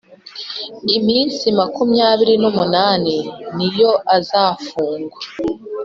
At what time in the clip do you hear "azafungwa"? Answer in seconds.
4.17-5.19